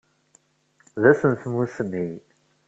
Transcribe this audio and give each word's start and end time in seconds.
D 1.01 1.03
ass 1.11 1.21
n 1.31 1.33
tmussni. 1.41 2.07